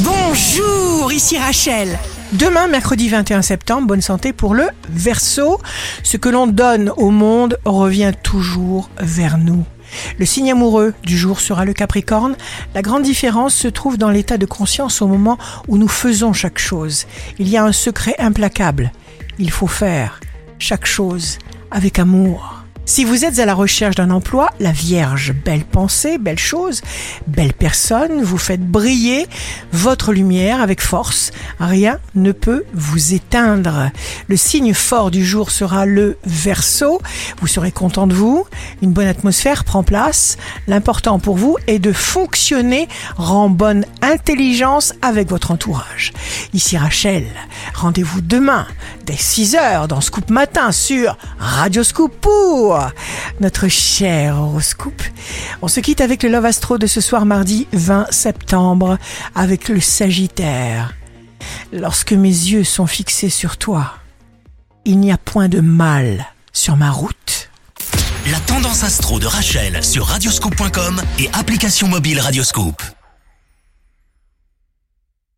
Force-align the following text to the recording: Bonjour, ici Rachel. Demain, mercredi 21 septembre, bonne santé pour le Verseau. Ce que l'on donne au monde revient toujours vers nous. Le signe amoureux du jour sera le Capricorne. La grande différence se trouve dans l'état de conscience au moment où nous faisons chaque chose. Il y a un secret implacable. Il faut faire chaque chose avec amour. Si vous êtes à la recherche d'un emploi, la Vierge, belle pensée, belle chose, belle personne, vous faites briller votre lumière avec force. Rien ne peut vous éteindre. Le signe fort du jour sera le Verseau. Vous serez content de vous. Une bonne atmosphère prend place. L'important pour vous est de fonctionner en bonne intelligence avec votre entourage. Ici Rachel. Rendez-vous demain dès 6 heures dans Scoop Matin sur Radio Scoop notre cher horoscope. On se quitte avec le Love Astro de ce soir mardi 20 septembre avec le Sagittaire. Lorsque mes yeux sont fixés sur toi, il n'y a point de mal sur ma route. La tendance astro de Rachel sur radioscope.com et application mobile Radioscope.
Bonjour, 0.00 1.10
ici 1.10 1.38
Rachel. 1.38 1.98
Demain, 2.32 2.66
mercredi 2.66 3.08
21 3.08 3.40
septembre, 3.40 3.86
bonne 3.86 4.02
santé 4.02 4.34
pour 4.34 4.54
le 4.54 4.64
Verseau. 4.90 5.58
Ce 6.02 6.18
que 6.18 6.28
l'on 6.28 6.46
donne 6.46 6.92
au 6.98 7.10
monde 7.10 7.58
revient 7.64 8.12
toujours 8.22 8.90
vers 8.98 9.38
nous. 9.38 9.64
Le 10.18 10.26
signe 10.26 10.52
amoureux 10.52 10.92
du 11.02 11.16
jour 11.16 11.40
sera 11.40 11.64
le 11.64 11.72
Capricorne. 11.72 12.36
La 12.74 12.82
grande 12.82 13.04
différence 13.04 13.54
se 13.54 13.68
trouve 13.68 13.96
dans 13.96 14.10
l'état 14.10 14.36
de 14.36 14.44
conscience 14.44 15.00
au 15.00 15.06
moment 15.06 15.38
où 15.66 15.78
nous 15.78 15.88
faisons 15.88 16.34
chaque 16.34 16.58
chose. 16.58 17.06
Il 17.38 17.48
y 17.48 17.56
a 17.56 17.64
un 17.64 17.72
secret 17.72 18.16
implacable. 18.18 18.92
Il 19.38 19.50
faut 19.50 19.66
faire 19.66 20.20
chaque 20.58 20.86
chose 20.86 21.38
avec 21.70 21.98
amour. 21.98 22.55
Si 22.88 23.04
vous 23.04 23.24
êtes 23.24 23.40
à 23.40 23.46
la 23.46 23.54
recherche 23.54 23.96
d'un 23.96 24.10
emploi, 24.10 24.48
la 24.60 24.70
Vierge, 24.70 25.34
belle 25.44 25.64
pensée, 25.64 26.18
belle 26.18 26.38
chose, 26.38 26.82
belle 27.26 27.52
personne, 27.52 28.22
vous 28.22 28.38
faites 28.38 28.64
briller 28.64 29.26
votre 29.72 30.12
lumière 30.12 30.60
avec 30.60 30.80
force. 30.80 31.32
Rien 31.58 31.98
ne 32.14 32.30
peut 32.30 32.64
vous 32.72 33.12
éteindre. 33.12 33.90
Le 34.28 34.36
signe 34.36 34.72
fort 34.72 35.10
du 35.10 35.26
jour 35.26 35.50
sera 35.50 35.84
le 35.84 36.16
Verseau. 36.24 37.02
Vous 37.40 37.48
serez 37.48 37.72
content 37.72 38.06
de 38.06 38.14
vous. 38.14 38.46
Une 38.82 38.92
bonne 38.92 39.08
atmosphère 39.08 39.64
prend 39.64 39.82
place. 39.82 40.36
L'important 40.68 41.18
pour 41.18 41.36
vous 41.36 41.56
est 41.66 41.80
de 41.80 41.92
fonctionner 41.92 42.88
en 43.18 43.48
bonne 43.48 43.84
intelligence 44.00 44.94
avec 45.02 45.28
votre 45.28 45.50
entourage. 45.50 46.12
Ici 46.54 46.78
Rachel. 46.78 47.26
Rendez-vous 47.74 48.20
demain 48.20 48.64
dès 49.06 49.16
6 49.16 49.56
heures 49.56 49.88
dans 49.88 50.00
Scoop 50.00 50.30
Matin 50.30 50.70
sur 50.70 51.16
Radio 51.38 51.82
Scoop 51.82 52.14
notre 53.40 53.68
cher 53.68 54.40
horoscope. 54.40 55.02
On 55.62 55.68
se 55.68 55.80
quitte 55.80 56.00
avec 56.00 56.22
le 56.22 56.28
Love 56.28 56.46
Astro 56.46 56.78
de 56.78 56.86
ce 56.86 57.00
soir 57.00 57.26
mardi 57.26 57.66
20 57.72 58.06
septembre 58.10 58.98
avec 59.34 59.68
le 59.68 59.80
Sagittaire. 59.80 60.94
Lorsque 61.72 62.12
mes 62.12 62.28
yeux 62.28 62.64
sont 62.64 62.86
fixés 62.86 63.30
sur 63.30 63.56
toi, 63.56 63.94
il 64.84 64.98
n'y 64.98 65.12
a 65.12 65.18
point 65.18 65.48
de 65.48 65.60
mal 65.60 66.26
sur 66.52 66.76
ma 66.76 66.90
route. 66.90 67.50
La 68.30 68.40
tendance 68.40 68.82
astro 68.82 69.18
de 69.18 69.26
Rachel 69.26 69.84
sur 69.84 70.06
radioscope.com 70.06 71.00
et 71.18 71.28
application 71.32 71.88
mobile 71.88 72.20
Radioscope. 72.20 72.82